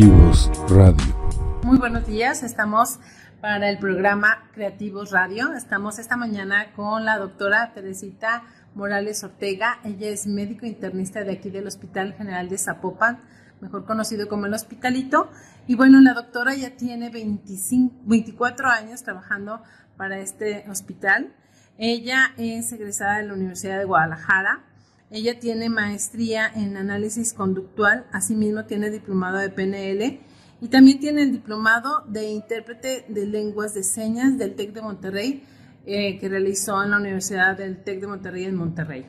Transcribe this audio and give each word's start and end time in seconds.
Creativos 0.00 0.50
Radio. 0.70 1.60
Muy 1.62 1.76
buenos 1.76 2.06
días, 2.06 2.42
estamos 2.42 2.98
para 3.42 3.68
el 3.68 3.78
programa 3.78 4.48
Creativos 4.54 5.10
Radio. 5.10 5.52
Estamos 5.52 5.98
esta 5.98 6.16
mañana 6.16 6.72
con 6.74 7.04
la 7.04 7.18
doctora 7.18 7.74
Teresita 7.74 8.44
Morales 8.74 9.22
Ortega. 9.24 9.78
Ella 9.84 10.08
es 10.08 10.26
médico 10.26 10.64
internista 10.64 11.22
de 11.22 11.32
aquí 11.32 11.50
del 11.50 11.66
Hospital 11.66 12.14
General 12.14 12.48
de 12.48 12.56
Zapopan, 12.56 13.20
mejor 13.60 13.84
conocido 13.84 14.26
como 14.26 14.46
el 14.46 14.54
Hospitalito. 14.54 15.30
Y 15.66 15.74
bueno, 15.74 16.00
la 16.00 16.14
doctora 16.14 16.54
ya 16.54 16.70
tiene 16.78 17.10
25, 17.10 17.96
24 18.06 18.68
años 18.70 19.02
trabajando 19.02 19.62
para 19.98 20.18
este 20.18 20.64
hospital. 20.70 21.34
Ella 21.76 22.32
es 22.38 22.72
egresada 22.72 23.18
de 23.18 23.24
la 23.24 23.34
Universidad 23.34 23.76
de 23.76 23.84
Guadalajara. 23.84 24.64
Ella 25.10 25.40
tiene 25.40 25.68
maestría 25.68 26.46
en 26.54 26.76
análisis 26.76 27.34
conductual, 27.34 28.06
asimismo 28.12 28.64
tiene 28.66 28.90
diplomado 28.90 29.38
de 29.38 29.50
PNL 29.50 30.20
y 30.60 30.68
también 30.68 31.00
tiene 31.00 31.22
el 31.22 31.32
diplomado 31.32 32.04
de 32.06 32.30
intérprete 32.30 33.06
de 33.08 33.26
lenguas 33.26 33.74
de 33.74 33.82
señas 33.82 34.38
del 34.38 34.54
TEC 34.54 34.72
de 34.72 34.82
Monterrey, 34.82 35.44
eh, 35.84 36.16
que 36.20 36.28
realizó 36.28 36.80
en 36.84 36.92
la 36.92 36.98
Universidad 36.98 37.56
del 37.56 37.82
TEC 37.82 38.00
de 38.00 38.06
Monterrey 38.06 38.44
en 38.44 38.54
Monterrey. 38.54 39.06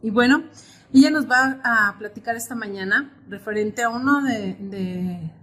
Y 0.00 0.10
bueno, 0.10 0.44
ella 0.92 1.10
nos 1.10 1.28
va 1.28 1.60
a 1.64 1.98
platicar 1.98 2.36
esta 2.36 2.54
mañana 2.54 3.12
referente 3.28 3.82
a 3.82 3.88
uno 3.88 4.22
de, 4.22 4.56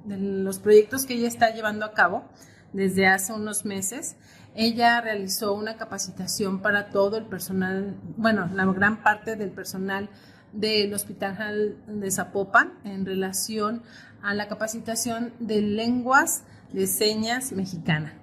de 0.05 0.17
los 0.17 0.59
proyectos 0.59 1.05
que 1.05 1.15
ella 1.15 1.27
está 1.27 1.53
llevando 1.53 1.85
a 1.85 1.93
cabo 1.93 2.23
desde 2.71 3.07
hace 3.07 3.33
unos 3.33 3.65
meses. 3.65 4.15
Ella 4.61 4.99
realizó 4.99 5.53
una 5.53 5.77
capacitación 5.77 6.61
para 6.61 6.89
todo 6.89 7.15
el 7.15 7.23
personal, 7.23 7.95
bueno, 8.17 8.49
la 8.53 8.65
gran 8.65 9.01
parte 9.01 9.37
del 9.37 9.51
personal 9.51 10.09
del 10.51 10.93
Hospital 10.93 11.77
de 11.87 12.11
Zapopan 12.11 12.73
en 12.83 13.05
relación 13.05 13.83
a 14.21 14.33
la 14.33 14.49
capacitación 14.49 15.31
de 15.39 15.61
lenguas 15.61 16.43
de 16.73 16.87
señas 16.87 17.53
mexicana. 17.53 18.15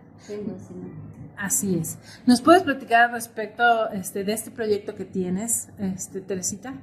Así 1.38 1.78
es. 1.78 1.96
¿Nos 2.26 2.42
puedes 2.42 2.64
platicar 2.64 3.12
respecto 3.12 3.88
este, 3.88 4.22
de 4.22 4.34
este 4.34 4.50
proyecto 4.50 4.94
que 4.94 5.06
tienes, 5.06 5.70
este, 5.78 6.20
Teresita? 6.20 6.74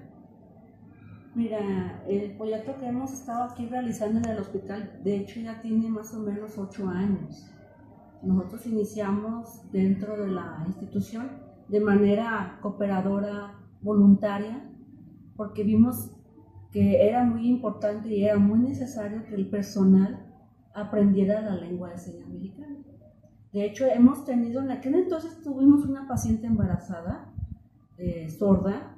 Mira, 1.35 2.01
el 2.07 2.35
proyecto 2.37 2.75
que 2.79 2.87
hemos 2.87 3.13
estado 3.13 3.43
aquí 3.43 3.67
realizando 3.67 4.17
en 4.17 4.35
el 4.35 4.39
hospital, 4.39 4.99
de 5.03 5.17
hecho 5.17 5.39
ya 5.41 5.61
tiene 5.61 5.89
más 5.89 6.11
o 6.15 6.21
menos 6.21 6.57
ocho 6.57 6.89
años. 6.89 7.53
Nosotros 8.23 8.65
iniciamos 8.65 9.69
dentro 9.71 10.17
de 10.17 10.31
la 10.31 10.63
institución 10.65 11.29
de 11.67 11.79
manera 11.79 12.59
cooperadora, 12.61 13.59
voluntaria, 13.81 14.69
porque 15.35 15.63
vimos 15.63 16.11
que 16.71 17.07
era 17.07 17.23
muy 17.23 17.47
importante 17.47 18.09
y 18.09 18.23
era 18.23 18.37
muy 18.37 18.59
necesario 18.59 19.25
que 19.25 19.35
el 19.35 19.49
personal 19.49 20.25
aprendiera 20.73 21.41
la 21.41 21.55
lengua 21.55 21.89
de 21.89 21.97
señas 21.97 22.27
mexicana. 22.29 22.77
De 23.51 23.65
hecho, 23.65 23.85
hemos 23.85 24.25
tenido, 24.25 24.61
en 24.61 24.71
aquel 24.71 24.95
entonces 24.95 25.41
tuvimos 25.41 25.85
una 25.85 26.07
paciente 26.07 26.47
embarazada, 26.47 27.31
eh, 27.97 28.29
sorda, 28.29 28.97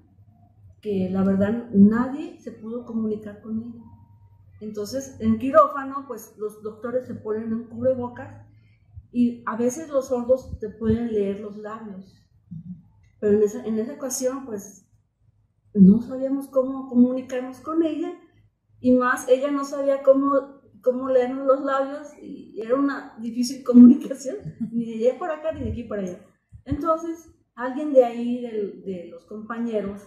que 0.82 1.10
la 1.10 1.24
verdad 1.24 1.70
nadie 1.74 2.38
se 2.40 2.52
pudo 2.52 2.86
comunicar 2.86 3.42
con 3.42 3.60
ella. 3.60 3.84
Entonces, 4.62 5.18
en 5.20 5.40
quirófano, 5.40 6.06
pues 6.08 6.36
los 6.38 6.62
doctores 6.62 7.08
se 7.08 7.16
ponen 7.16 7.52
en 7.52 7.64
cubrebocas 7.66 8.45
y 9.16 9.44
a 9.46 9.56
veces 9.56 9.88
los 9.88 10.10
sordos 10.10 10.60
te 10.60 10.68
pueden 10.68 11.14
leer 11.14 11.40
los 11.40 11.56
labios. 11.56 12.22
Pero 13.22 13.38
en 13.38 13.44
esa, 13.44 13.66
en 13.66 13.80
esa 13.80 13.94
ocasión, 13.94 14.46
pues 14.46 14.90
no 15.74 16.02
sabíamos 16.02 16.50
cómo 16.50 16.90
comunicarnos 16.90 17.62
con 17.62 17.82
ella 17.84 18.14
y 18.82 18.92
más 18.92 19.30
ella 19.30 19.52
no 19.52 19.64
sabía 19.64 20.04
cómo, 20.04 20.60
cómo 20.82 21.08
leernos 21.08 21.48
los 21.48 21.64
labios 21.64 22.10
y 22.22 22.60
era 22.60 22.76
una 22.76 23.16
difícil 23.18 23.64
comunicación, 23.70 24.36
ni 24.74 25.00
de 25.00 25.08
allá 25.08 25.18
para 25.18 25.36
acá 25.36 25.54
ni 25.54 25.62
de 25.62 25.72
aquí 25.72 25.84
para 25.86 26.02
allá. 26.02 26.20
Entonces, 26.66 27.34
alguien 27.56 27.94
de 27.94 28.04
ahí, 28.04 28.42
de, 28.42 29.08
los 29.10 29.24
compañeros, 29.24 30.02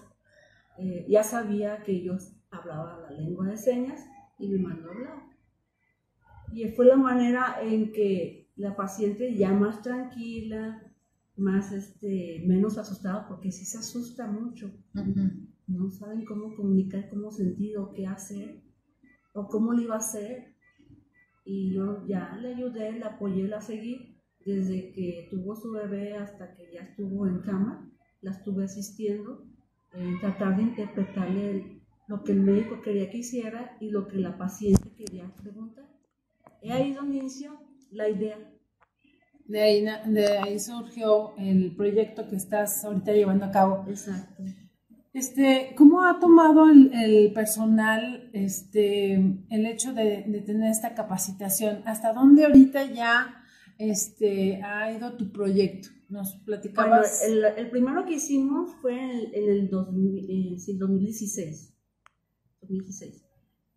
eh, 0.76 1.06
ya 1.08 1.22
sabía 1.22 1.82
que 1.82 2.02
yo 2.02 2.18
hablaba 2.50 3.08
la 3.08 3.16
lengua 3.16 3.46
de 3.46 3.56
señas 3.56 4.04
y 4.38 4.48
me 4.48 4.58
mandó 4.58 4.90
a 4.90 4.92
hablar. 4.92 5.22
Y 6.52 6.68
fue 6.68 6.84
la 6.84 6.96
manera 6.96 7.56
en 7.62 7.90
que 7.90 8.37
la 8.58 8.76
paciente 8.76 9.34
ya 9.34 9.52
más 9.52 9.80
tranquila, 9.82 10.82
más 11.36 11.72
este, 11.72 12.44
menos 12.46 12.76
asustada, 12.76 13.26
porque 13.26 13.50
sí 13.50 13.64
se 13.64 13.78
asusta 13.78 14.26
mucho 14.26 14.70
no 15.68 15.90
saben 15.90 16.24
cómo 16.24 16.56
comunicar, 16.56 17.08
cómo 17.10 17.30
sentir 17.30 17.76
o 17.76 17.92
qué 17.92 18.06
hacer 18.06 18.62
o 19.34 19.46
cómo 19.46 19.72
le 19.74 19.82
iba 19.82 19.94
a 19.94 19.98
hacer. 19.98 20.54
Y 21.44 21.74
yo 21.74 22.06
ya 22.06 22.36
le 22.40 22.54
ayudé, 22.54 22.92
le 22.92 23.04
apoyé, 23.04 23.46
la 23.46 23.60
seguí 23.60 24.16
desde 24.44 24.92
que 24.92 25.28
tuvo 25.30 25.54
su 25.54 25.72
bebé 25.72 26.16
hasta 26.16 26.54
que 26.54 26.72
ya 26.72 26.80
estuvo 26.80 27.26
en 27.26 27.40
cama, 27.40 27.90
la 28.22 28.30
estuve 28.30 28.64
asistiendo 28.64 29.46
en 29.92 30.18
tratar 30.20 30.56
de 30.56 30.62
interpretarle 30.62 31.82
lo 32.06 32.24
que 32.24 32.32
el 32.32 32.40
médico 32.40 32.80
quería 32.80 33.10
que 33.10 33.18
hiciera 33.18 33.76
y 33.80 33.90
lo 33.90 34.08
que 34.08 34.18
la 34.18 34.38
paciente 34.38 34.90
quería 34.96 35.34
preguntar. 35.34 35.86
Es 36.62 36.72
ahí 36.72 36.94
donde 36.94 37.18
inició 37.18 37.60
la 37.90 38.08
idea. 38.08 38.38
De 39.46 39.62
ahí, 39.62 39.86
de 40.06 40.38
ahí 40.38 40.60
surgió 40.60 41.34
el 41.38 41.74
proyecto 41.74 42.28
que 42.28 42.36
estás 42.36 42.84
ahorita 42.84 43.12
llevando 43.12 43.46
a 43.46 43.50
cabo. 43.50 43.84
Exacto. 43.88 44.44
Este, 45.14 45.72
¿Cómo 45.76 46.04
ha 46.04 46.20
tomado 46.20 46.68
el, 46.70 47.32
personal 47.32 48.30
este, 48.34 49.14
el 49.14 49.66
hecho 49.66 49.94
de, 49.94 50.42
tener 50.44 50.70
esta 50.70 50.94
capacitación? 50.94 51.82
¿Hasta 51.86 52.12
dónde 52.12 52.44
ahorita 52.44 52.92
ya 52.92 53.42
este, 53.78 54.62
ha 54.62 54.92
ido 54.92 55.16
tu 55.16 55.32
proyecto? 55.32 55.88
¿Nos 56.08 56.36
platicabas? 56.44 57.22
el, 57.24 57.70
primero 57.70 58.04
que 58.04 58.14
hicimos 58.14 58.74
fue 58.80 58.94
en, 58.94 59.34
el 59.34 59.70
2016. 59.70 61.74
2016. 62.60 63.24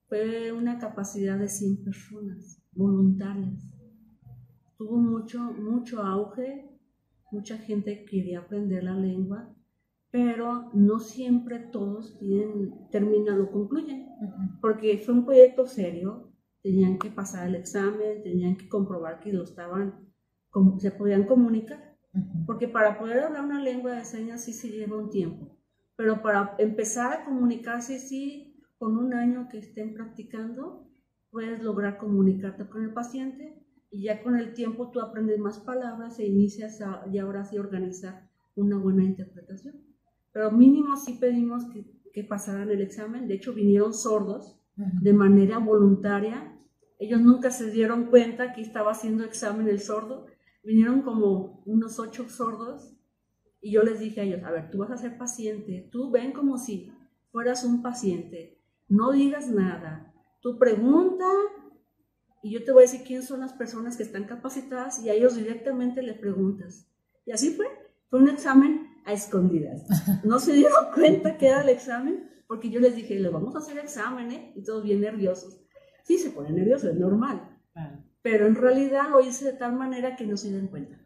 Fue 0.09 0.51
una 0.51 0.79
capacidad 0.79 1.39
de 1.39 1.47
100 1.47 1.85
personas 1.85 2.61
voluntarias. 2.73 3.80
Tuvo 4.81 4.97
mucho, 4.97 5.39
mucho 5.39 6.01
auge, 6.01 6.67
mucha 7.31 7.55
gente 7.59 8.03
quería 8.03 8.39
aprender 8.39 8.83
la 8.83 8.95
lengua 8.95 9.55
pero 10.09 10.71
no 10.73 10.99
siempre 10.99 11.59
todos 11.59 12.17
tienen, 12.17 12.89
terminan 12.89 13.41
o 13.41 13.51
concluyen, 13.51 14.09
porque 14.59 14.97
fue 14.97 15.13
un 15.13 15.25
proyecto 15.25 15.67
serio, 15.67 16.33
tenían 16.63 16.97
que 16.97 17.11
pasar 17.11 17.47
el 17.47 17.55
examen, 17.55 18.23
tenían 18.23 18.57
que 18.57 18.67
comprobar 18.67 19.19
que 19.19 19.31
lo 19.31 19.43
estaban, 19.43 20.09
se 20.79 20.89
podían 20.89 21.25
comunicar, 21.25 21.95
porque 22.47 22.67
para 22.67 22.97
poder 22.97 23.19
hablar 23.19 23.45
una 23.45 23.61
lengua 23.61 23.93
de 23.93 24.03
señas 24.03 24.43
sí 24.43 24.51
se 24.51 24.69
lleva 24.69 24.97
un 24.97 25.11
tiempo, 25.11 25.57
pero 25.95 26.23
para 26.23 26.55
empezar 26.57 27.13
a 27.13 27.23
comunicarse 27.23 27.99
sí, 27.99 28.57
con 28.79 28.97
un 28.97 29.13
año 29.13 29.47
que 29.47 29.59
estén 29.59 29.93
practicando, 29.93 30.89
puedes 31.29 31.61
lograr 31.61 31.99
comunicarte 31.99 32.67
con 32.67 32.83
el 32.83 32.91
paciente 32.91 33.60
y 33.91 34.03
ya 34.03 34.23
con 34.23 34.37
el 34.37 34.53
tiempo 34.53 34.89
tú 34.89 35.01
aprendes 35.01 35.37
más 35.37 35.59
palabras 35.59 36.17
e 36.19 36.25
inicias 36.25 36.81
a, 36.81 37.05
y 37.11 37.19
ahora 37.19 37.43
sí 37.43 37.57
organizar 37.57 38.29
una 38.55 38.77
buena 38.77 39.03
interpretación 39.03 39.91
pero 40.31 40.51
mínimo 40.51 40.95
sí 40.97 41.17
pedimos 41.19 41.65
que, 41.65 41.85
que 42.13 42.23
pasaran 42.23 42.69
el 42.69 42.81
examen. 42.81 43.27
De 43.27 43.35
hecho, 43.35 43.53
vinieron 43.53 43.93
sordos 43.93 44.57
de 44.75 45.13
manera 45.13 45.57
voluntaria. 45.57 46.57
Ellos 46.99 47.21
nunca 47.21 47.51
se 47.51 47.69
dieron 47.69 48.05
cuenta 48.05 48.53
que 48.53 48.61
estaba 48.61 48.91
haciendo 48.91 49.23
examen 49.23 49.67
el 49.67 49.79
sordo. 49.79 50.27
Vinieron 50.63 51.01
como 51.01 51.61
unos 51.65 51.99
ocho 51.99 52.29
sordos 52.29 52.95
y 53.59 53.71
yo 53.71 53.83
les 53.83 53.99
dije 53.99 54.21
a 54.21 54.23
ellos, 54.23 54.43
a 54.43 54.51
ver, 54.51 54.71
tú 54.71 54.79
vas 54.79 54.91
a 54.91 54.97
ser 54.97 55.17
paciente, 55.17 55.87
tú 55.91 56.09
ven 56.09 56.31
como 56.31 56.57
si 56.57 56.91
fueras 57.31 57.63
un 57.63 57.83
paciente, 57.83 58.59
no 58.87 59.11
digas 59.11 59.49
nada, 59.49 60.13
tú 60.41 60.57
pregunta 60.57 61.25
y 62.43 62.51
yo 62.51 62.63
te 62.63 62.71
voy 62.71 62.83
a 62.83 62.87
decir 62.87 63.03
quién 63.05 63.23
son 63.23 63.41
las 63.41 63.53
personas 63.53 63.97
que 63.97 64.03
están 64.03 64.25
capacitadas 64.25 65.03
y 65.03 65.09
a 65.09 65.13
ellos 65.13 65.35
directamente 65.35 66.01
le 66.01 66.13
preguntas. 66.13 66.87
Y 67.25 67.31
así 67.31 67.51
fue, 67.51 67.67
fue 68.09 68.19
un 68.19 68.29
examen 68.29 68.87
a 69.05 69.13
escondidas. 69.13 69.83
No 70.23 70.39
se 70.39 70.53
dieron 70.53 70.91
cuenta 70.93 71.37
que 71.37 71.47
era 71.47 71.61
el 71.61 71.69
examen 71.69 72.29
porque 72.47 72.69
yo 72.69 72.81
les 72.81 72.97
dije, 72.97 73.17
le 73.17 73.29
vamos 73.29 73.55
a 73.55 73.59
hacer 73.59 73.77
examen, 73.77 74.29
¿eh? 74.31 74.51
Y 74.55 74.63
todos 74.63 74.83
bien 74.83 74.99
nerviosos. 74.99 75.61
Sí, 76.03 76.17
se 76.17 76.31
ponen 76.31 76.55
nerviosos, 76.55 76.89
es 76.89 76.97
normal. 76.97 77.57
Pero 78.21 78.45
en 78.45 78.55
realidad 78.55 79.09
lo 79.09 79.21
hice 79.21 79.45
de 79.45 79.53
tal 79.53 79.73
manera 79.73 80.17
que 80.17 80.27
no 80.27 80.35
se 80.35 80.51
den 80.51 80.67
cuenta. 80.67 80.99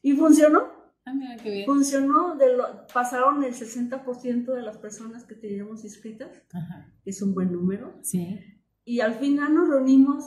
Y 0.00 0.12
funcionó. 0.12 0.68
Ah, 1.04 1.12
mira 1.12 1.36
qué 1.42 1.50
bien. 1.50 1.66
Funcionó, 1.66 2.36
de 2.36 2.56
lo, 2.56 2.86
pasaron 2.92 3.42
el 3.42 3.52
60% 3.52 4.54
de 4.54 4.62
las 4.62 4.78
personas 4.78 5.24
que 5.24 5.34
teníamos 5.34 5.82
inscritas, 5.82 6.30
que 7.02 7.10
es 7.10 7.20
un 7.20 7.34
buen 7.34 7.50
número. 7.50 7.98
Sí. 8.02 8.38
Y 8.84 9.00
al 9.00 9.14
final 9.14 9.54
nos 9.54 9.68
reunimos 9.68 10.24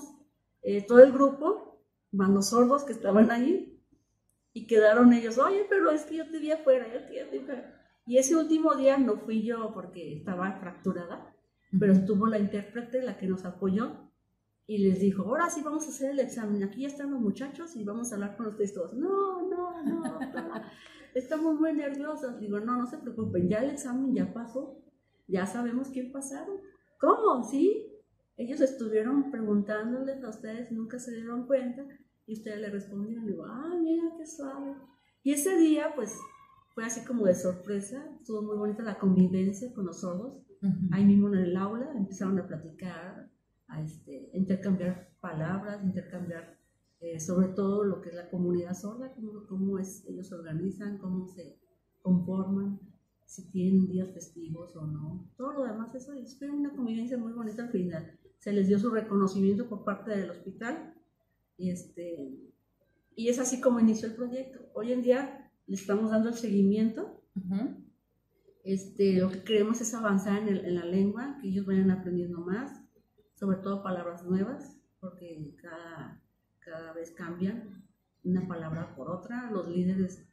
eh, 0.62 0.86
todo 0.86 1.00
el 1.00 1.12
grupo, 1.12 1.84
van 2.12 2.34
los 2.34 2.50
sordos 2.50 2.84
que 2.84 2.94
estaban 2.94 3.32
allí, 3.32 3.82
y 4.54 4.66
quedaron 4.66 5.14
ellos, 5.14 5.38
oye, 5.38 5.66
pero 5.70 5.92
es 5.92 6.06
que 6.06 6.16
yo 6.18 6.30
te 6.30 6.40
vi 6.40 6.52
afuera, 6.52 6.92
yo 6.92 7.06
te 7.06 7.12
vi 7.12 7.20
afuera. 7.20 7.74
Y 8.08 8.18
ese 8.18 8.36
último 8.36 8.76
día 8.76 8.98
no 8.98 9.18
fui 9.18 9.44
yo 9.44 9.72
porque 9.74 10.18
estaba 10.18 10.60
fracturada, 10.60 11.36
pero 11.80 11.94
estuvo 11.94 12.26
la 12.26 12.40
intérprete, 12.40 13.04
la 13.04 13.18
que 13.18 13.28
nos 13.28 13.46
apoyó, 13.46 14.08
y 14.66 14.80
les 14.80 15.00
dijo, 15.00 15.24
ahora 15.24 15.50
sí 15.50 15.62
vamos 15.64 15.86
a 15.86 15.90
hacer 15.90 16.12
el 16.12 16.20
examen, 16.20 16.64
aquí 16.64 16.82
ya 16.82 16.88
están 16.88 17.12
los 17.12 17.22
muchachos 17.22 17.76
y 17.76 17.86
vamos 17.86 18.12
a 18.12 18.16
hablar 18.16 18.36
con 18.36 18.48
ustedes 18.48 18.74
todos. 18.74 18.94
No, 18.94 19.48
no, 19.48 19.84
no, 19.84 20.20
estamos 21.16 21.60
muy 21.60 21.74
nerviosos. 21.74 22.40
Digo, 22.40 22.60
no, 22.60 22.78
no 22.78 22.86
se 22.86 22.98
preocupen, 22.98 23.48
ya 23.48 23.60
el 23.60 23.72
examen 23.72 24.14
ya 24.14 24.34
pasó, 24.34 24.84
ya 25.28 25.46
sabemos 25.46 25.88
quién 25.90 26.12
pasaron. 26.12 26.58
¿Cómo? 27.00 27.44
¿Sí? 27.44 27.97
Ellos 28.38 28.62
estuvieron 28.62 29.32
preguntándoles 29.32 30.24
a 30.24 30.30
ustedes, 30.30 30.72
nunca 30.72 31.00
se 31.00 31.12
dieron 31.12 31.48
cuenta 31.48 31.88
y 32.28 32.34
ustedes 32.34 32.60
le 32.60 32.70
respondieron, 32.70 33.26
digo, 33.26 33.46
ah, 33.46 33.76
mira 33.82 34.14
qué 34.18 34.28
suave. 34.28 34.76
Y 35.24 35.32
ese 35.32 35.58
día, 35.58 35.94
pues, 35.96 36.16
fue 36.76 36.86
así 36.86 37.04
como 37.04 37.26
de 37.26 37.34
sorpresa, 37.34 38.08
estuvo 38.20 38.44
muy 38.44 38.58
bonita 38.58 38.84
la 38.84 39.00
convivencia 39.00 39.74
con 39.74 39.88
los 39.88 40.02
sordos. 40.02 40.44
Ahí 40.92 41.06
mismo 41.06 41.28
en 41.30 41.40
el 41.40 41.58
aula 41.58 41.92
empezaron 41.96 42.38
a 42.40 42.48
platicar, 42.48 43.30
a 43.68 43.82
este, 43.82 44.30
intercambiar 44.34 45.10
palabras, 45.20 45.84
intercambiar 45.84 46.58
eh, 47.00 47.20
sobre 47.20 47.50
todo 47.50 47.84
lo 47.84 48.02
que 48.02 48.10
es 48.10 48.16
la 48.16 48.30
comunidad 48.30 48.74
sorda, 48.74 49.14
cómo, 49.14 49.46
cómo 49.48 49.80
es, 49.80 50.04
ellos 50.08 50.28
se 50.28 50.36
organizan, 50.36 50.98
cómo 50.98 51.28
se 51.28 51.60
conforman, 52.02 52.80
si 53.26 53.52
tienen 53.52 53.88
días 53.88 54.12
festivos 54.14 54.76
o 54.76 54.88
no. 54.88 55.30
Todo 55.38 55.54
lo 55.54 55.64
demás, 55.66 55.94
eso 55.94 56.14
fue 56.40 56.50
una 56.50 56.76
convivencia 56.76 57.18
muy 57.18 57.34
bonita 57.34 57.64
al 57.64 57.70
final. 57.70 58.20
Se 58.40 58.54
les 58.54 58.68
dio 58.68 58.80
su 58.80 58.90
reconocimiento 58.90 59.68
por 59.68 59.84
parte 59.84 60.12
del 60.12 60.30
hospital 60.30 60.94
y, 61.58 61.72
este, 61.72 62.38
y 63.16 63.30
es 63.30 63.40
así 63.40 63.60
como 63.60 63.80
inició 63.80 64.08
el 64.08 64.16
proyecto. 64.16 64.60
Hoy 64.74 64.92
en 64.92 65.02
día 65.02 65.52
le 65.66 65.76
estamos 65.76 66.12
dando 66.12 66.30
el 66.30 66.36
seguimiento. 66.36 67.24
este, 68.64 69.20
lo 69.20 69.30
que 69.30 69.44
queremos 69.44 69.82
es 69.82 69.94
avanzar 69.94 70.48
en, 70.48 70.58
en 70.58 70.76
la 70.76 70.86
lengua, 70.86 71.38
que 71.42 71.50
ellos 71.50 71.66
vayan 71.66 71.92
aprendiendo 71.92 72.40
más 72.40 72.88
sobre 73.38 73.58
todo 73.58 73.84
palabras 73.84 74.26
nuevas, 74.26 74.80
porque 75.00 75.56
cada, 75.62 76.20
cada 76.60 76.94
vez 76.94 77.12
cambian 77.12 77.86
una 78.24 78.48
palabra 78.48 78.96
por 78.96 79.12
otra. 79.12 79.52
Los 79.52 79.68
líderes 79.68 80.28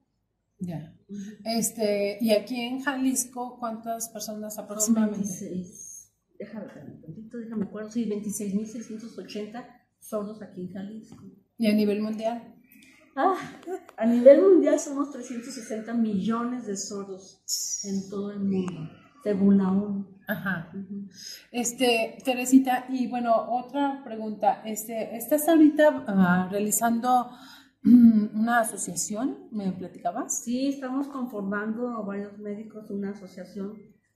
Ya. 0.60 0.96
Este, 1.44 2.18
y 2.22 2.32
aquí 2.32 2.60
en 2.62 2.82
Jalisco, 2.82 3.58
¿cuántas 3.60 4.10
personas 4.10 4.58
aproximadamente? 4.60 5.20
26, 5.20 6.14
déjame 6.38 6.66
ver 6.68 6.86
un 6.86 7.02
poquito, 7.02 7.38
déjame 7.38 7.66
acuerdo, 7.66 7.90
sí, 7.90 8.06
26.680 8.06 9.66
sordos 10.00 10.42
aquí 10.42 10.62
en 10.62 10.74
Jalisco. 10.74 11.24
¿Y 11.58 11.68
a 11.68 11.74
nivel 11.74 12.02
mundial? 12.02 12.56
Ah, 13.16 13.36
a 13.98 14.06
nivel 14.06 14.42
mundial 14.42 14.80
somos 14.80 15.12
360 15.12 15.94
millones 15.94 16.66
de 16.66 16.78
sordos 16.78 17.44
en 17.84 18.10
todo 18.10 18.32
el 18.32 18.40
mundo, 18.40 18.90
según 19.22 19.58
la 19.58 19.72
ONU. 19.72 20.08
Ajá. 20.28 20.72
Este, 21.52 22.18
Teresita, 22.24 22.86
y 22.90 23.08
bueno, 23.08 23.34
otra 23.50 24.02
pregunta. 24.06 24.62
Este, 24.64 25.16
¿Estás 25.18 25.50
ahorita 25.50 26.06
ah, 26.08 26.48
realizando 26.50 27.32
mm, 27.84 28.40
una 28.40 28.62
asociación? 28.62 29.50
¿Me 29.52 29.74
platicabas? 29.74 30.44
Sí, 30.44 30.70
estamos 30.70 31.10
conformando 31.10 32.06
varios 32.06 32.38
médicos 32.38 32.90
una 32.92 33.10
asociación 33.10 33.74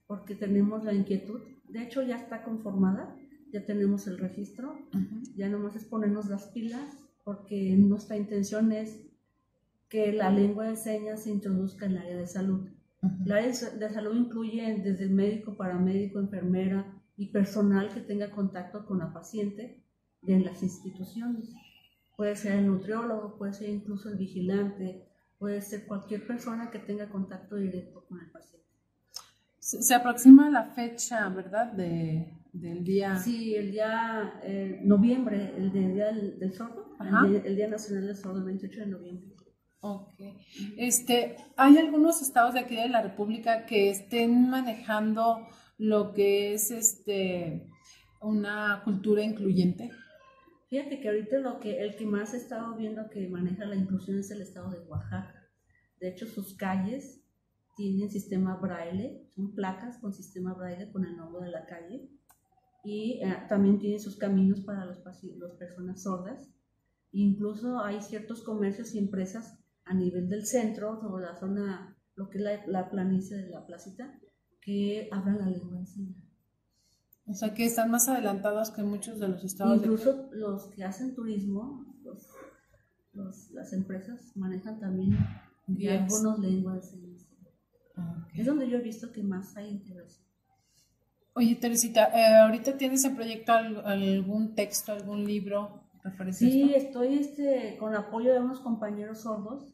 porque 0.08 0.36
tenemos 0.36 0.86
la 0.86 0.94
inquietud. 0.94 1.42
De 1.68 1.84
hecho, 1.84 2.02
ya 2.02 2.16
está 2.16 2.44
conformada, 2.44 3.14
ya 3.52 3.66
tenemos 3.66 4.08
el 4.08 4.20
registro, 4.20 4.74
ya 5.36 5.50
nomás 5.50 5.76
es 5.76 5.84
ponernos 5.84 6.28
las 6.28 6.48
pilas 6.50 7.05
porque 7.26 7.76
nuestra 7.76 8.16
intención 8.16 8.72
es 8.72 9.02
que 9.90 10.14
la 10.14 10.30
lengua 10.30 10.70
de 10.70 10.76
señas 10.76 11.24
se 11.24 11.32
introduzca 11.32 11.88
en 11.88 11.94
el 11.94 11.98
área 11.98 12.18
de 12.18 12.28
salud. 12.28 12.70
La 13.26 13.38
área 13.38 13.48
de 13.50 13.90
salud 13.90 14.16
incluye 14.16 14.82
desde 14.84 15.06
el 15.06 15.10
médico, 15.10 15.58
paramédico, 15.58 16.20
enfermera 16.20 17.02
y 17.18 17.32
personal 17.32 17.94
que 17.94 18.02
tenga 18.02 18.32
contacto 18.32 18.86
con 18.86 19.00
la 19.00 19.12
paciente 19.12 19.84
de 20.22 20.40
las 20.40 20.62
instituciones. 20.62 21.52
Puede 22.16 22.36
ser 22.36 22.60
el 22.60 22.68
nutriólogo, 22.68 23.38
puede 23.38 23.54
ser 23.54 23.70
incluso 23.70 24.10
el 24.10 24.18
vigilante, 24.18 25.04
puede 25.40 25.62
ser 25.62 25.88
cualquier 25.88 26.26
persona 26.28 26.70
que 26.70 26.80
tenga 26.80 27.10
contacto 27.10 27.56
directo 27.56 28.06
con 28.08 28.20
el 28.20 28.30
paciente. 28.30 28.65
Se, 29.66 29.96
aproxima 29.96 30.52
la 30.52 30.64
fecha, 30.76 31.28
¿verdad? 31.30 31.72
De, 31.74 32.38
del 32.54 32.84
día. 32.84 33.18
Sí, 33.18 33.56
el 33.56 33.72
día 33.72 34.40
eh, 34.44 34.80
noviembre, 34.84 35.54
el 35.58 35.72
día 35.72 36.12
del, 36.12 36.54
sordo, 36.54 36.96
el 37.00 37.36
el 37.44 37.56
día, 37.56 37.68
Nacional 37.68 38.06
del 38.06 38.16
Sordo, 38.16 38.38
el 38.38 38.44
28 38.44 38.80
de 38.82 38.86
noviembre. 38.86 39.36
Ok. 39.80 40.14
Este, 40.78 41.38
¿Hay 41.58 41.80
algunos 41.80 42.22
estados 42.22 42.54
de 42.54 42.60
aquí 42.60 42.76
de 42.76 42.90
la 42.90 43.02
República 43.02 43.66
que 43.66 43.90
estén 43.90 44.52
manejando 44.52 45.48
lo 45.80 46.14
que 46.14 46.54
es 46.54 46.70
este 46.70 47.68
una 48.22 48.82
cultura 48.84 49.24
incluyente? 49.24 49.90
Fíjate 50.70 51.00
que 51.00 51.08
ahorita 51.08 51.40
lo 51.40 51.60
que, 51.60 51.80
el 51.80 51.96
que 51.96 52.06
más 52.06 52.36
he 52.36 52.38
estado 52.38 52.76
viendo 52.76 53.10
que 53.10 53.28
maneja 53.30 53.66
la 53.66 53.76
inclusión 53.76 54.20
es 54.20 54.30
el 54.30 54.42
estado 54.42 54.70
de 54.70 54.82
Oaxaca. 54.82 55.50
De 56.00 56.10
hecho, 56.10 56.28
sus 56.28 56.56
calles 56.56 57.25
tienen 57.76 58.10
sistema 58.10 58.56
braille, 58.56 59.30
son 59.36 59.54
placas 59.54 59.98
con 60.00 60.14
sistema 60.14 60.54
braille 60.54 60.92
con 60.92 61.06
el 61.06 61.16
nombre 61.18 61.46
de 61.46 61.52
la 61.52 61.66
calle. 61.66 62.10
Y 62.84 63.20
eh, 63.24 63.36
también 63.50 63.80
tienen 63.80 64.00
sus 64.00 64.18
caminos 64.18 64.62
para 64.62 64.86
los, 64.86 65.04
las 65.04 65.52
personas 65.58 66.04
sordas. 66.04 66.48
Incluso 67.12 67.80
hay 67.80 68.02
ciertos 68.02 68.44
comercios 68.44 68.94
y 68.94 69.00
empresas 69.00 69.58
a 69.86 69.94
nivel 69.94 70.30
del 70.30 70.46
centro, 70.46 71.00
o 71.00 71.20
la 71.20 71.36
zona, 71.36 71.98
lo 72.16 72.30
que 72.30 72.38
es 72.38 72.44
la, 72.44 72.66
la 72.68 72.90
planicie 72.90 73.38
de 73.38 73.50
la 73.50 73.66
placita, 73.66 74.20
que 74.62 75.10
hablan 75.12 75.40
la 75.40 75.50
lengua 75.50 75.80
encima. 75.80 76.16
O 77.28 77.34
sea 77.34 77.54
que 77.54 77.66
están 77.66 77.90
más 77.90 78.08
adelantados 78.08 78.70
que 78.70 78.84
muchos 78.84 79.20
de 79.20 79.28
los 79.28 79.44
estados. 79.44 79.78
Incluso 79.78 80.30
los 80.32 80.68
que 80.68 80.84
hacen 80.84 81.16
turismo, 81.16 81.86
los, 83.14 83.52
las 83.52 83.74
empresas 83.74 84.36
manejan 84.36 84.80
también 84.80 85.18
algunas 85.68 86.40
lenguas. 86.40 86.94
Es 88.34 88.46
donde 88.46 88.70
yo 88.70 88.78
he 88.78 88.82
visto 88.82 89.12
que 89.12 89.24
más 89.24 89.56
hay 89.56 89.70
integración. 89.70 90.26
Oye, 91.34 91.56
Teresita, 91.56 92.10
eh, 92.14 92.36
¿ahorita 92.38 92.78
tienes 92.78 93.04
en 93.04 93.16
proyecto 93.16 93.54
algún 93.54 94.56
texto, 94.56 94.94
algún 94.94 95.26
libro 95.26 95.86
Sí, 96.32 96.74
estoy 96.76 97.16
este, 97.16 97.78
con 97.80 97.96
apoyo 97.96 98.32
de 98.32 98.40
unos 98.40 98.60
compañeros 98.60 99.22
sordos 99.22 99.74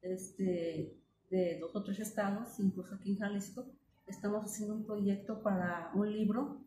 este, 0.00 0.96
de 1.30 1.58
dos 1.60 1.76
o 1.76 1.82
tres 1.82 2.00
estados, 2.00 2.58
incluso 2.58 2.94
aquí 2.94 3.12
en 3.12 3.18
Jalisco. 3.18 3.66
Estamos 4.06 4.44
haciendo 4.44 4.74
un 4.74 4.86
proyecto 4.86 5.42
para 5.42 5.90
un 5.94 6.10
libro, 6.10 6.64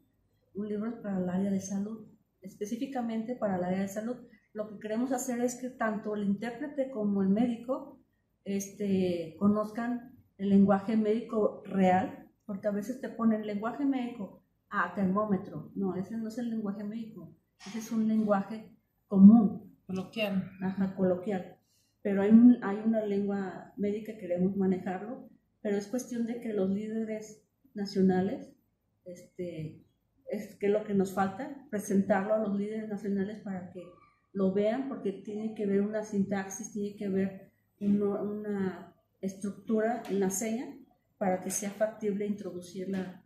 un 0.54 0.68
libro 0.70 1.02
para 1.02 1.18
el 1.18 1.28
área 1.28 1.50
de 1.50 1.60
salud, 1.60 2.06
específicamente 2.42 3.36
para 3.36 3.58
el 3.58 3.64
área 3.64 3.80
de 3.80 3.88
salud. 3.88 4.18
Lo 4.54 4.70
que 4.70 4.80
queremos 4.80 5.12
hacer 5.12 5.42
es 5.42 5.56
que 5.56 5.70
tanto 5.70 6.16
el 6.16 6.24
intérprete 6.24 6.92
como 6.92 7.24
el 7.24 7.30
médico 7.30 8.00
este, 8.46 9.36
conozcan 9.40 10.09
el 10.40 10.50
lenguaje 10.50 10.98
médico 10.98 11.62
real, 11.66 12.28
porque 12.46 12.68
a 12.68 12.72
veces 12.72 13.00
te 13.02 13.10
ponen 13.10 13.46
lenguaje 13.46 13.86
médico 13.86 14.42
a 14.70 14.96
termómetro. 14.96 15.72
No, 15.76 15.96
ese 15.96 16.18
no 16.18 16.30
es 16.30 16.38
el 16.38 16.50
lenguaje 16.50 16.84
médico, 16.84 17.36
ese 17.68 17.80
es 17.80 17.92
un 17.92 18.08
lenguaje 18.08 18.72
común. 19.08 19.78
Coloquial. 19.86 20.50
Ajá, 20.62 20.96
coloquial. 20.96 21.58
Pero 22.02 22.22
hay, 22.22 22.32
hay 22.62 22.82
una 22.86 23.06
lengua 23.06 23.74
médica 23.76 24.14
que 24.14 24.20
queremos 24.20 24.56
manejarlo, 24.56 25.30
pero 25.62 25.76
es 25.76 25.88
cuestión 25.88 26.26
de 26.26 26.40
que 26.40 26.54
los 26.54 26.70
líderes 26.70 27.44
nacionales, 27.74 28.56
este, 29.04 29.84
es 30.32 30.56
que 30.56 30.70
lo 30.70 30.86
que 30.86 30.94
nos 30.94 31.14
falta, 31.14 31.68
presentarlo 31.70 32.34
a 32.34 32.40
los 32.40 32.58
líderes 32.58 32.88
nacionales 32.88 33.40
para 33.42 33.72
que 33.72 33.84
lo 34.32 34.54
vean, 34.54 34.88
porque 34.88 35.12
tiene 35.12 35.54
que 35.54 35.66
ver 35.66 35.82
una 35.82 36.04
sintaxis, 36.04 36.72
tiene 36.72 36.96
que 36.96 37.10
ver 37.10 37.52
una 37.82 38.96
estructura 39.22 40.04
en 40.10 40.20
la 40.20 40.30
seña 40.30 40.76
para 41.18 41.42
que 41.42 41.50
sea 41.50 41.72
factible 41.72 42.26
introducirla 42.26 43.24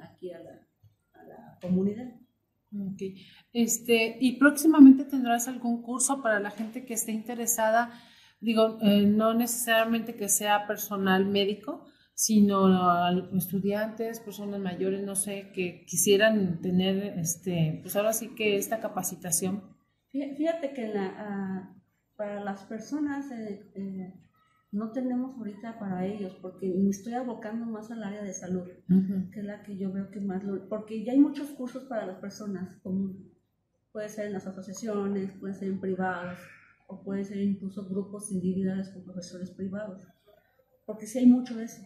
aquí 0.00 0.32
a 0.32 0.38
la, 0.38 0.68
a 1.12 1.24
la 1.24 1.58
comunidad. 1.60 2.14
Okay. 2.94 3.26
Este, 3.52 4.16
y 4.20 4.38
próximamente 4.38 5.04
tendrás 5.04 5.46
algún 5.48 5.82
curso 5.82 6.22
para 6.22 6.40
la 6.40 6.50
gente 6.50 6.86
que 6.86 6.94
esté 6.94 7.12
interesada, 7.12 7.92
digo, 8.40 8.78
eh, 8.80 9.04
no 9.04 9.34
necesariamente 9.34 10.14
que 10.14 10.28
sea 10.28 10.66
personal 10.66 11.26
médico, 11.26 11.84
sino 12.14 12.68
estudiantes, 13.36 14.20
personas 14.20 14.60
mayores, 14.60 15.02
no 15.02 15.16
sé, 15.16 15.50
que 15.54 15.84
quisieran 15.86 16.60
tener, 16.60 17.18
este, 17.18 17.80
pues 17.82 17.96
ahora 17.96 18.12
sí 18.12 18.34
que 18.34 18.56
esta 18.56 18.80
capacitación. 18.80 19.62
Fíjate 20.10 20.72
que 20.72 20.88
la, 20.88 21.14
ah, 21.18 21.82
para 22.16 22.44
las 22.44 22.62
personas 22.64 23.30
eh, 23.32 23.70
eh, 23.74 24.14
no 24.72 24.90
tenemos 24.90 25.36
ahorita 25.36 25.78
para 25.78 26.06
ellos, 26.06 26.34
porque 26.42 26.68
me 26.68 26.90
estoy 26.90 27.14
abocando 27.14 27.66
más 27.66 27.90
al 27.90 28.02
área 28.02 28.22
de 28.22 28.32
salud, 28.32 28.68
que 29.32 29.40
es 29.40 29.46
la 29.46 29.62
que 29.62 29.76
yo 29.76 29.92
veo 29.92 30.10
que 30.10 30.20
más 30.20 30.42
lo... 30.42 30.68
Porque 30.68 31.04
ya 31.04 31.12
hay 31.12 31.20
muchos 31.20 31.50
cursos 31.50 31.84
para 31.84 32.06
las 32.06 32.16
personas, 32.16 32.80
como 32.82 33.14
puede 33.92 34.08
ser 34.08 34.26
en 34.26 34.32
las 34.32 34.46
asociaciones, 34.46 35.30
puede 35.38 35.54
ser 35.54 35.68
en 35.68 35.80
privados, 35.80 36.38
o 36.88 37.02
puede 37.02 37.24
ser 37.24 37.38
incluso 37.38 37.88
grupos 37.88 38.32
individuales 38.32 38.88
con 38.88 39.04
profesores 39.04 39.50
privados 39.50 40.02
porque 40.86 41.06
sí 41.06 41.18
hay 41.18 41.26
mucho 41.26 41.56
de 41.56 41.64
eso. 41.64 41.82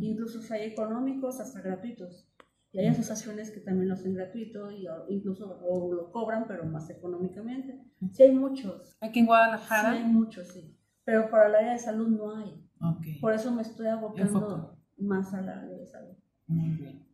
Incluso 0.00 0.40
hay 0.52 0.62
económicos 0.64 1.40
hasta 1.40 1.60
gratuitos. 1.60 2.28
Y 2.72 2.78
hay 2.78 2.88
asociaciones 2.88 3.50
que 3.50 3.60
también 3.60 3.88
lo 3.88 3.94
hacen 3.94 4.14
gratuito, 4.14 4.70
y, 4.70 4.86
incluso 5.08 5.58
o 5.62 5.92
lo 5.92 6.12
cobran, 6.12 6.46
pero 6.46 6.64
más 6.64 6.88
económicamente. 6.90 7.80
Sí 8.12 8.22
hay 8.22 8.32
muchos. 8.32 8.96
¿Aquí 9.00 9.20
en 9.20 9.26
Guadalajara? 9.26 9.92
Sí 9.92 9.98
hay 9.98 10.04
muchos, 10.04 10.48
sí. 10.48 10.75
Pero 11.06 11.30
para 11.30 11.46
el 11.46 11.54
área 11.54 11.72
de 11.72 11.78
salud 11.78 12.08
no 12.08 12.36
hay. 12.36 13.18
Por 13.22 13.32
eso 13.32 13.50
me 13.54 13.62
estoy 13.62 13.86
abocando 13.86 14.78
más 14.98 15.32
al 15.32 15.48
área 15.48 15.78
de 15.78 15.86
salud. 15.86 16.16
Muy 16.46 16.76
bien. 16.76 17.08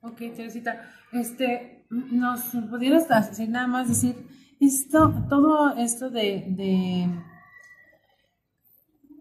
Ok, 0.00 0.18
Teresita, 0.34 0.90
este, 1.12 1.86
¿nos 1.90 2.42
pudieras 2.68 3.08
decir 3.08 3.48
nada 3.48 3.68
más 3.68 3.86
decir 3.86 4.16
esto, 4.58 5.14
todo 5.28 5.76
esto 5.76 6.10
de 6.10 7.08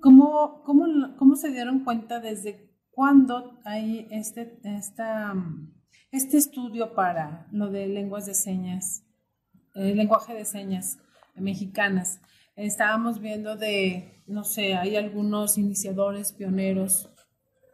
¿Cómo, 0.05 0.62
cómo, 0.62 1.17
cómo 1.17 1.36
se 1.36 1.50
dieron 1.50 1.84
cuenta 1.84 2.19
desde 2.19 2.72
cuándo 2.91 3.60
hay 3.65 4.07
este, 4.12 4.60
esta, 4.63 5.34
este 6.12 6.38
estudio 6.38 6.93
para 6.93 7.48
lo 7.51 7.72
de 7.72 7.88
lenguas 7.88 8.27
de 8.27 8.36
señas, 8.36 9.03
el 9.74 9.98
lenguaje 9.98 10.36
de 10.36 10.45
señas 10.45 11.00
mexicanas? 11.34 12.22
Estábamos 12.55 13.19
viendo 13.19 13.55
de, 13.57 14.24
no 14.27 14.43
sé, 14.43 14.75
hay 14.75 14.95
algunos 14.95 15.57
iniciadores, 15.57 16.31
pioneros. 16.33 17.12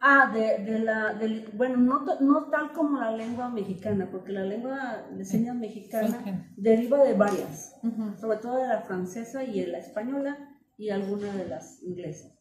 Ah, 0.00 0.32
de, 0.34 0.58
de 0.64 0.80
la, 0.80 1.16
bueno, 1.54 1.76
no, 1.76 2.04
no, 2.20 2.50
tal 2.50 2.72
como 2.72 2.98
la 2.98 3.16
lengua 3.16 3.48
mexicana, 3.48 4.08
porque 4.10 4.32
la 4.32 4.42
lengua 4.42 5.06
de 5.12 5.24
señas 5.24 5.54
mexicana 5.54 6.50
deriva 6.56 7.04
de 7.04 7.14
varias, 7.14 7.76
sobre 8.20 8.38
todo 8.38 8.56
de 8.56 8.66
la 8.66 8.82
francesa 8.82 9.44
y 9.44 9.60
de 9.60 9.68
la 9.68 9.78
española, 9.78 10.36
y 10.76 10.90
alguna 10.90 11.32
de 11.36 11.46
las 11.46 11.80
inglesas 11.84 12.32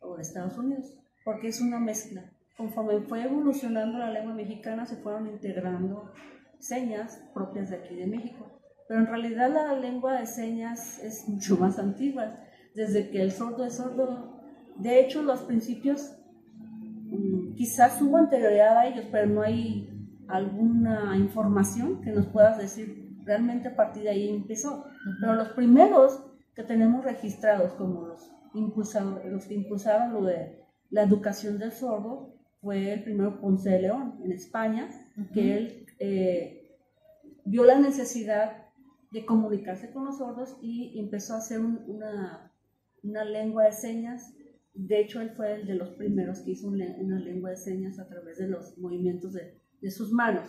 o 0.00 0.16
de 0.16 0.22
Estados 0.22 0.58
Unidos, 0.58 0.92
porque 1.24 1.46
es 1.48 1.60
una 1.60 1.78
mezcla. 1.78 2.32
Conforme 2.56 3.00
fue 3.02 3.22
evolucionando 3.22 3.98
la 3.98 4.10
lengua 4.10 4.34
mexicana, 4.34 4.86
se 4.86 4.96
fueron 4.96 5.28
integrando 5.28 6.10
señas 6.58 7.22
propias 7.32 7.70
de 7.70 7.76
aquí 7.76 7.94
de 7.94 8.08
México. 8.08 8.55
Pero 8.88 9.00
en 9.00 9.06
realidad 9.06 9.52
la 9.52 9.74
lengua 9.74 10.18
de 10.18 10.26
señas 10.26 10.98
es 11.02 11.28
mucho 11.28 11.56
más 11.56 11.78
antigua, 11.78 12.36
desde 12.74 13.10
que 13.10 13.20
el 13.20 13.32
sordo 13.32 13.64
es 13.64 13.76
sordo. 13.76 14.40
De 14.76 15.00
hecho, 15.00 15.22
los 15.22 15.40
principios 15.40 16.16
mm, 16.40 17.54
quizás 17.54 18.00
hubo 18.00 18.16
anterioridad 18.16 18.78
a 18.78 18.86
ellos, 18.86 19.06
pero 19.10 19.26
no 19.26 19.42
hay 19.42 19.90
alguna 20.28 21.16
información 21.16 22.00
que 22.00 22.12
nos 22.12 22.26
puedas 22.26 22.58
decir 22.58 23.06
realmente 23.24 23.68
a 23.68 23.76
partir 23.76 24.04
de 24.04 24.10
ahí 24.10 24.28
empezó. 24.28 24.84
Pero 25.20 25.34
los 25.34 25.48
primeros 25.50 26.24
que 26.54 26.62
tenemos 26.62 27.04
registrados 27.04 27.72
como 27.72 28.06
los, 28.06 28.30
los 28.54 29.44
que 29.46 29.54
impulsaron 29.54 30.12
lo 30.12 30.24
de 30.24 30.64
la 30.90 31.02
educación 31.02 31.58
del 31.58 31.72
sordo 31.72 32.34
fue 32.60 32.92
el 32.92 33.02
primero 33.02 33.40
Ponce 33.40 33.70
de 33.70 33.82
León 33.82 34.20
en 34.24 34.32
España, 34.32 34.88
que 35.32 35.56
él 35.56 35.86
eh, 35.98 36.78
vio 37.44 37.64
la 37.64 37.78
necesidad 37.78 38.65
de 39.10 39.24
comunicarse 39.24 39.92
con 39.92 40.04
los 40.04 40.18
sordos 40.18 40.58
y 40.62 40.98
empezó 40.98 41.34
a 41.34 41.38
hacer 41.38 41.60
una, 41.60 42.52
una, 43.02 43.24
lengua 43.24 43.64
de 43.64 43.72
señas. 43.72 44.34
De 44.74 45.00
hecho, 45.00 45.20
él 45.20 45.30
fue 45.30 45.54
el 45.54 45.66
de 45.66 45.74
los 45.74 45.90
primeros 45.90 46.40
que 46.40 46.52
hizo 46.52 46.68
una 46.68 47.18
lengua 47.18 47.50
de 47.50 47.56
señas 47.56 47.98
a 47.98 48.08
través 48.08 48.38
de 48.38 48.48
los 48.48 48.76
movimientos 48.78 49.32
de, 49.32 49.60
de 49.80 49.90
sus 49.90 50.12
manos. 50.12 50.48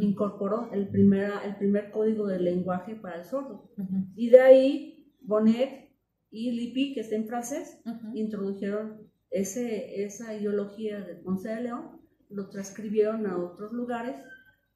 Incorporó 0.00 0.70
el, 0.72 0.88
primera, 0.88 1.44
el 1.44 1.56
primer 1.56 1.90
código 1.90 2.26
de 2.26 2.40
lenguaje 2.40 2.96
para 2.96 3.18
el 3.18 3.24
sordo. 3.24 3.70
Y 4.16 4.30
de 4.30 4.40
ahí 4.40 5.14
Bonnet 5.20 5.90
y 6.30 6.50
Lippi, 6.52 6.94
que 6.94 7.00
está 7.00 7.14
en 7.14 7.26
francés, 7.26 7.80
introdujeron 8.14 9.08
ese, 9.30 10.02
esa 10.02 10.34
ideología 10.34 11.00
de 11.00 11.14
Ponce 11.14 11.50
de 11.50 11.62
León, 11.62 12.00
lo 12.30 12.48
transcribieron 12.48 13.26
a 13.26 13.36
otros 13.38 13.72
lugares, 13.72 14.16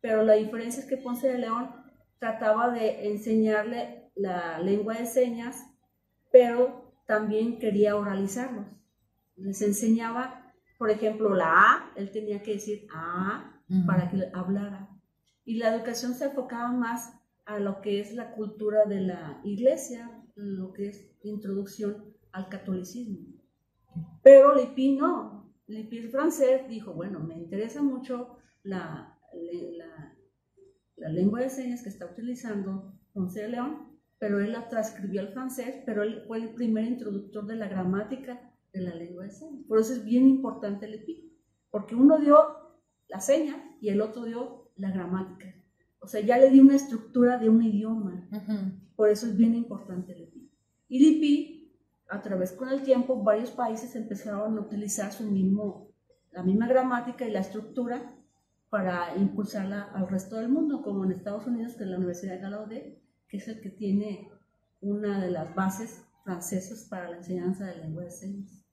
pero 0.00 0.23
la 0.23 0.35
diferencia 0.35 0.83
es 0.83 0.88
que 0.88 0.97
Ponce 0.97 1.28
de 1.28 1.38
León 1.38 1.71
trataba 2.25 2.71
de 2.71 3.07
enseñarle 3.11 4.11
la 4.14 4.59
lengua 4.59 4.95
de 4.95 5.04
señas, 5.04 5.66
pero 6.33 6.95
también 7.07 7.59
quería 7.59 7.97
oralizarlos. 7.97 8.64
Les 9.37 9.61
enseñaba, 9.61 10.54
por 10.78 10.88
ejemplo, 10.88 11.35
la 11.35 11.52
A, 11.52 11.93
él 11.97 12.11
tenía 12.12 12.43
que 12.43 12.54
decir 12.54 12.87
A 12.95 13.61
para 13.87 14.09
que 14.09 14.31
hablara. 14.33 14.88
Y 15.45 15.59
la 15.59 15.75
educación 15.75 16.14
se 16.14 16.25
enfocaba 16.25 16.73
más 16.73 17.14
a 17.45 17.59
lo 17.59 17.83
que 17.83 18.00
es 18.00 18.14
la 18.14 18.33
cultura 18.33 18.87
de 18.87 19.02
la 19.02 19.38
iglesia, 19.45 20.11
lo 20.35 20.73
que 20.73 20.88
es 20.88 21.11
introducción 21.23 22.07
al 22.33 22.49
catolicismo. 22.49 23.19
Pero 24.23 24.54
Lippi 24.54 24.97
no, 24.97 25.52
Lippi 25.66 25.99
el 25.99 26.09
francés 26.09 26.66
dijo, 26.69 26.95
bueno, 26.95 27.21
me 27.21 27.35
interesa 27.35 27.83
mucho 27.83 28.38
la, 28.62 29.19
la, 29.76 30.13
la, 30.96 31.08
lengua 31.08 31.40
de 31.40 31.50
señas 31.50 31.82
que 31.82 31.88
está 31.88 32.06
utilizando 32.06 32.94
Ponce 33.12 33.42
de 33.42 33.48
León, 33.48 33.98
pero 34.18 34.40
él 34.40 34.52
la 34.52 34.68
transcribió 34.68 35.20
al 35.20 35.32
francés, 35.32 35.82
pero 35.84 36.02
él 36.02 36.22
fue 36.26 36.38
el 36.38 36.54
primer 36.54 36.84
introductor 36.84 37.46
de 37.46 37.56
la 37.56 37.68
gramática 37.68 38.52
de 38.72 38.80
la 38.80 38.94
lengua 38.94 39.24
de 39.24 39.30
señas. 39.30 39.64
Por 39.66 39.78
eso 39.78 39.92
es 39.92 40.04
bien 40.04 40.26
importante 40.26 40.88
Lippi, 40.88 41.32
porque 41.70 41.94
uno 41.94 42.18
dio 42.18 42.36
la 43.08 43.20
seña 43.20 43.76
y 43.80 43.90
el 43.90 44.00
otro 44.00 44.24
dio 44.24 44.70
la 44.76 44.90
gramática. 44.90 45.54
O 46.00 46.06
sea, 46.06 46.20
ya 46.20 46.38
le 46.38 46.50
dio 46.50 46.62
una 46.62 46.76
estructura 46.76 47.38
de 47.38 47.48
un 47.48 47.62
idioma. 47.62 48.28
Por 48.96 49.08
eso 49.08 49.26
es 49.26 49.36
bien 49.36 49.54
importante 49.54 50.12
el 50.12 50.22
IPI. 50.22 50.50
Y 50.88 50.96
el 50.98 51.16
IPI, 51.16 51.72
a 52.08 52.20
través 52.20 52.52
con 52.52 52.68
el 52.68 52.82
tiempo, 52.82 53.22
varios 53.22 53.50
países 53.50 53.96
empezaron 53.96 54.58
a 54.58 54.60
utilizar 54.60 55.12
su 55.12 55.24
mismo, 55.24 55.88
la 56.30 56.42
misma 56.42 56.68
gramática 56.68 57.26
y 57.26 57.30
la 57.30 57.40
estructura 57.40 58.14
para 58.75 59.16
impulsarla 59.16 59.83
al 59.95 60.09
resto 60.09 60.35
del 60.35 60.49
mundo, 60.49 60.83
como 60.83 61.04
en 61.04 61.12
Estados 61.12 61.47
Unidos, 61.47 61.75
que 61.76 61.85
es 61.85 61.90
la 61.90 61.97
Universidad 61.97 62.33
de 62.33 62.40
Gallaudet, 62.40 62.99
que 63.28 63.37
es 63.37 63.47
el 63.47 63.61
que 63.61 63.71
tiene 63.71 64.28
una 64.81 65.21
de 65.21 65.31
las 65.31 65.54
bases 65.54 66.04
francesas 66.25 66.88
para 66.90 67.09
la 67.09 67.19
enseñanza 67.19 67.66
de 67.66 67.76
lengua 67.76 68.02
de 68.02 68.11
señas. 68.11 68.66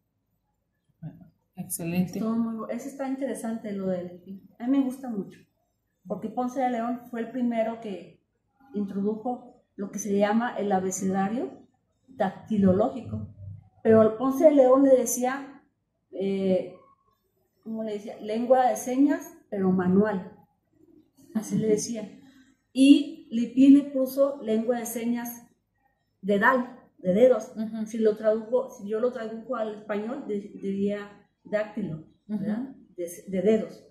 excelente. 1.56 2.18
eso 2.18 2.90
está 2.90 3.08
interesante 3.08 3.74
lo 3.74 3.90
del. 3.90 4.42
A 4.58 4.66
mí 4.66 4.80
me 4.80 4.84
gusta 4.84 5.08
mucho, 5.08 5.40
porque 6.08 6.30
Ponce 6.30 6.62
de 6.62 6.72
León 6.72 7.02
fue 7.12 7.20
el 7.20 7.30
primero 7.30 7.80
que 7.80 8.26
introdujo 8.74 9.62
lo 9.76 9.92
que 9.92 10.00
se 10.00 10.18
llama 10.18 10.58
el 10.58 10.72
abecedario 10.72 11.68
dactilológico. 12.08 13.28
Pero 13.84 14.18
Ponce 14.18 14.46
de 14.46 14.56
León 14.56 14.82
le 14.82 14.98
decía, 14.98 15.62
eh, 16.12 16.76
¿cómo 17.64 17.84
le 17.84 17.94
decía? 17.94 18.20
Lengua 18.20 18.66
de 18.66 18.78
señas, 18.78 19.31
pero 19.52 19.72
manual. 19.72 20.32
Así 21.36 21.58
le 21.58 21.68
decía. 21.68 22.10
Y 22.74 23.28
Lippi 23.32 23.70
le 23.70 23.84
puso 23.92 24.42
lengua 24.42 24.80
de 24.80 24.86
señas 24.86 25.48
de 26.22 26.40
dal, 26.40 26.80
de 27.00 27.14
dedos. 27.14 27.52
si, 27.86 28.00
lo 28.00 28.16
tradujo, 28.16 28.70
si 28.72 28.88
yo 28.88 29.00
lo 29.00 29.12
tradujo 29.12 29.58
al 29.58 29.76
español, 29.76 30.24
diría 30.28 31.28
dáctilo, 31.44 32.06
de, 32.28 33.10
de 33.28 33.42
dedos. 33.42 33.86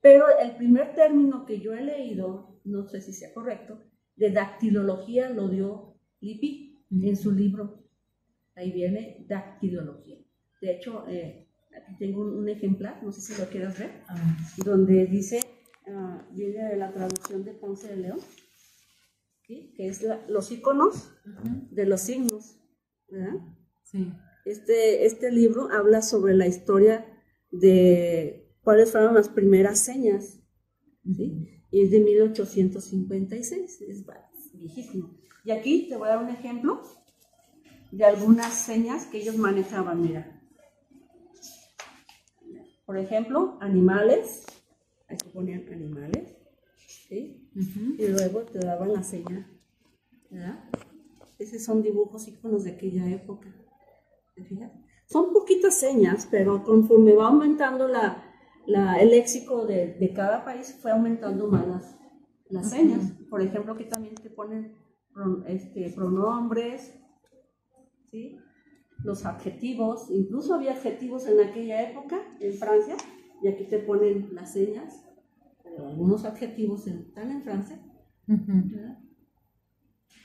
Pero 0.00 0.26
el 0.38 0.56
primer 0.56 0.94
término 0.94 1.46
que 1.46 1.58
yo 1.58 1.72
he 1.72 1.82
leído, 1.82 2.60
no 2.64 2.86
sé 2.86 3.00
si 3.00 3.12
sea 3.12 3.32
correcto, 3.32 3.82
de 4.16 4.30
dactilología 4.30 5.30
lo 5.30 5.48
dio 5.48 5.96
Lippi 6.20 6.84
en 6.90 7.16
su 7.16 7.32
libro. 7.32 7.82
Ahí 8.54 8.72
viene 8.72 9.24
dactilología. 9.26 10.18
De 10.60 10.72
hecho, 10.72 11.06
eh, 11.08 11.47
aquí 11.78 11.96
tengo 11.98 12.22
un, 12.22 12.48
ejemplar, 12.48 13.02
no 13.02 13.12
sé 13.12 13.20
si 13.20 13.40
lo 13.40 13.48
quieres 13.48 13.78
ver, 13.78 14.02
ah. 14.08 14.36
donde 14.64 15.06
dice, 15.06 15.40
uh, 15.86 16.34
viene 16.34 16.64
de 16.64 16.76
la 16.76 16.92
traducción 16.92 17.44
de 17.44 17.52
Ponce 17.52 17.88
de 17.88 17.96
León, 17.96 18.18
que 19.46 19.72
es 19.78 20.04
los 20.28 20.52
iconos 20.52 21.10
de 21.70 21.86
los 21.86 22.02
signos. 22.02 22.58
Sí. 23.84 24.12
Este, 24.44 25.06
este 25.06 25.32
libro 25.32 25.70
habla 25.70 26.02
sobre 26.02 26.34
la 26.34 26.46
historia 26.46 27.06
de 27.50 28.54
cuáles 28.60 28.92
fueron 28.92 29.14
las 29.14 29.30
primeras 29.30 29.80
señas 29.80 30.38
¿sí? 31.14 31.48
Y 31.70 31.82
es 31.82 31.90
de 31.90 32.00
1856, 32.00 33.82
es 33.82 34.04
viejísimo. 34.54 35.18
Y 35.44 35.50
aquí 35.50 35.88
te 35.88 35.96
voy 35.96 36.08
a 36.08 36.12
dar 36.12 36.24
un 36.24 36.30
ejemplo 36.30 36.82
de 37.90 38.04
algunas 38.04 38.54
señas 38.54 39.06
que 39.06 39.18
ellos 39.18 39.36
manejaban, 39.36 40.00
mira. 40.00 40.37
Por 42.88 42.96
ejemplo, 42.96 43.58
animales, 43.60 44.46
aquí 45.08 45.28
ponían 45.28 45.68
animales, 45.70 46.34
¿sí? 47.06 47.50
Y 47.98 48.06
luego 48.06 48.44
te 48.44 48.60
daban 48.60 48.94
la 48.94 49.02
seña, 49.02 49.46
¿verdad? 50.30 50.64
Esos 51.38 51.62
son 51.62 51.82
dibujos 51.82 52.26
íconos 52.28 52.64
de 52.64 52.70
aquella 52.70 53.06
época, 53.10 53.54
¿te 54.34 54.42
fijas? 54.42 54.72
Son 55.04 55.34
poquitas 55.34 55.78
señas, 55.78 56.26
pero 56.30 56.64
conforme 56.64 57.12
va 57.12 57.26
aumentando 57.26 57.88
la, 57.88 58.24
el 58.98 59.10
léxico 59.10 59.66
de, 59.66 60.10
cada 60.16 60.42
país, 60.42 60.74
fue 60.80 60.90
aumentando 60.90 61.46
más 61.46 61.68
las, 61.68 61.98
las 62.48 62.70
señas. 62.70 63.12
Por 63.28 63.42
ejemplo, 63.42 63.74
aquí 63.74 63.84
también 63.84 64.14
te 64.14 64.30
ponen 64.30 64.78
este, 65.46 65.92
pronombres, 65.94 66.98
¿sí? 68.10 68.38
Los 69.04 69.24
adjetivos, 69.24 70.10
incluso 70.10 70.54
había 70.54 70.72
adjetivos 70.72 71.26
en 71.26 71.40
aquella 71.40 71.88
época 71.88 72.20
en 72.40 72.54
Francia, 72.54 72.96
y 73.42 73.48
aquí 73.48 73.64
te 73.64 73.78
ponen 73.78 74.28
las 74.32 74.52
señas, 74.52 75.04
algunos 75.78 76.24
adjetivos 76.24 76.86
están 76.86 77.30
en 77.30 77.42
Francia. 77.42 77.80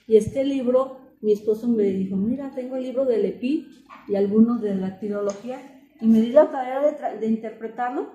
Y 0.08 0.18
este 0.18 0.44
libro, 0.44 0.98
mi 1.22 1.32
esposo 1.32 1.68
me 1.68 1.84
dijo, 1.84 2.16
mira, 2.16 2.52
tengo 2.52 2.76
el 2.76 2.84
libro 2.84 3.06
de 3.06 3.20
Lepi 3.20 3.68
y 4.08 4.16
algunos 4.16 4.62
de 4.62 4.76
la 4.76 4.90
dactilología, 4.90 5.60
y 6.02 6.08
me 6.08 6.20
di 6.20 6.32
la 6.32 6.50
tarea 6.50 6.82
de, 7.20 7.28
interpretarlo, 7.28 8.12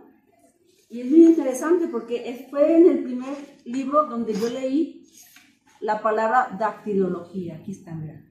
y 0.90 1.00
es 1.00 1.10
muy 1.10 1.24
interesante 1.26 1.86
porque 1.88 2.46
fue 2.50 2.76
en 2.76 2.88
el 2.88 3.04
primer 3.04 3.34
libro 3.64 4.06
donde 4.06 4.34
yo 4.34 4.48
leí 4.48 5.04
la 5.80 6.02
palabra 6.02 6.56
dactilología, 6.58 7.56
aquí 7.56 7.72
está, 7.72 7.94
mira, 7.94 8.27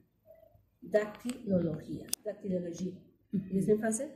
dactilología, 0.91 2.05
dactilología, 2.23 2.93
¿es 3.51 3.67
en 3.67 3.79
francés? 3.79 4.11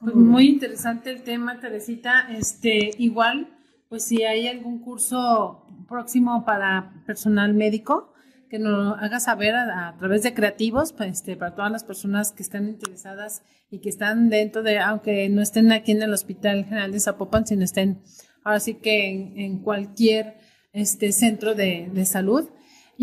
Pues 0.00 0.14
muy 0.16 0.48
interesante 0.48 1.10
el 1.10 1.22
tema, 1.22 1.60
Teresita. 1.60 2.26
Este, 2.30 2.90
igual, 2.98 3.56
pues 3.88 4.04
si 4.04 4.24
hay 4.24 4.48
algún 4.48 4.80
curso 4.80 5.64
próximo 5.88 6.44
para 6.44 7.04
personal 7.06 7.54
médico, 7.54 8.12
que 8.50 8.58
nos 8.58 9.00
haga 9.00 9.18
saber 9.20 9.54
a, 9.54 9.96
través 9.98 10.22
de 10.24 10.34
creativos, 10.34 10.92
pues, 10.92 11.10
este, 11.10 11.36
para 11.36 11.54
todas 11.54 11.70
las 11.70 11.84
personas 11.84 12.32
que 12.32 12.42
están 12.42 12.68
interesadas 12.68 13.42
y 13.70 13.78
que 13.78 13.88
están 13.88 14.28
dentro 14.28 14.62
de, 14.62 14.78
aunque 14.78 15.28
no 15.28 15.40
estén 15.40 15.72
aquí 15.72 15.92
en 15.92 16.02
el 16.02 16.12
Hospital 16.12 16.64
General 16.64 16.92
de 16.92 17.00
Zapopan, 17.00 17.46
sino 17.46 17.64
estén 17.64 18.02
ahora 18.44 18.60
sí 18.60 18.74
que 18.74 19.08
en, 19.08 19.60
cualquier 19.60 20.36
este, 20.72 21.12
centro 21.12 21.54
de, 21.54 21.88
de 21.94 22.04
salud 22.04 22.50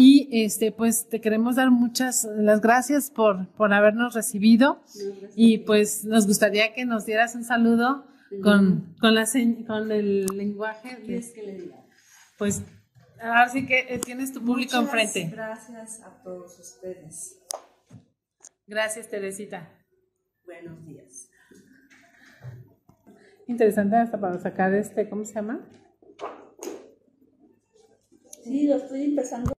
y 0.01 0.29
este, 0.31 0.71
pues 0.71 1.09
te 1.09 1.19
queremos 1.19 1.57
dar 1.57 1.71
muchas 1.71 2.23
las 2.23 2.61
gracias 2.61 3.11
por, 3.11 3.49
por 3.55 3.73
habernos 3.73 4.13
recibido. 4.13 4.81
y 5.35 5.57
pues 5.57 6.05
nos 6.05 6.25
gustaría 6.25 6.73
que 6.73 6.85
nos 6.85 7.05
dieras 7.05 7.35
un 7.35 7.43
saludo 7.43 8.07
con, 8.41 8.95
con, 9.01 9.13
la, 9.13 9.27
con 9.67 9.91
el 9.91 10.25
lenguaje. 10.27 10.97
Pues 12.37 12.63
ahora 13.19 13.49
sí 13.49 13.65
que 13.65 13.87
eh, 13.89 13.99
tienes 13.99 14.31
tu 14.31 14.41
público 14.41 14.77
enfrente. 14.77 15.29
Gracias 15.33 16.01
a 16.01 16.23
todos 16.23 16.57
ustedes. 16.57 17.37
Gracias, 18.67 19.09
Teresita. 19.09 19.69
Buenos 20.45 20.81
días. 20.85 21.29
Interesante 23.47 23.97
hasta 23.97 24.17
para 24.17 24.39
sacar 24.39 24.73
este, 24.75 25.09
¿cómo 25.09 25.25
se 25.25 25.33
llama? 25.33 25.59
Sí, 28.45 28.65
lo 28.65 28.77
estoy 28.77 29.03
empezando. 29.03 29.58